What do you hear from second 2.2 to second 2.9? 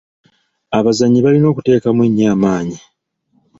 amaanyi.